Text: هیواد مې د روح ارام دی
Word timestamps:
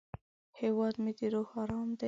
هیواد 0.59 0.95
مې 1.03 1.11
د 1.17 1.19
روح 1.33 1.49
ارام 1.61 1.87
دی 1.97 1.99